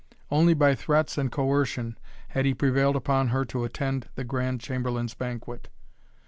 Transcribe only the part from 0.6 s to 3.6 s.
threats and coercion had he prevailed upon her